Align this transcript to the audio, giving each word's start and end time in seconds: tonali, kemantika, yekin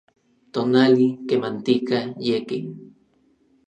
tonali, 0.53 1.07
kemantika, 1.27 1.99
yekin 2.27 2.65